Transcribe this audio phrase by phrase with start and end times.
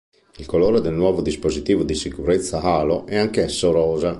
[0.37, 4.09] Il colore del nuovo dispositivo di sicurezza "Halo" è anche esso rosa.